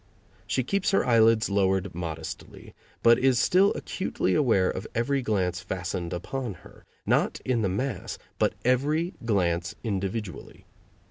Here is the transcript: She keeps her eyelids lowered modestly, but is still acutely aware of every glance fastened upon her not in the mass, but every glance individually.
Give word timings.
She 0.47 0.63
keeps 0.63 0.89
her 0.89 1.05
eyelids 1.05 1.47
lowered 1.47 1.93
modestly, 1.93 2.73
but 3.03 3.19
is 3.19 3.37
still 3.37 3.71
acutely 3.75 4.33
aware 4.33 4.67
of 4.67 4.87
every 4.95 5.21
glance 5.21 5.59
fastened 5.59 6.11
upon 6.11 6.55
her 6.65 6.85
not 7.05 7.39
in 7.45 7.61
the 7.61 7.69
mass, 7.69 8.17
but 8.39 8.55
every 8.65 9.13
glance 9.23 9.75
individually. 9.83 10.65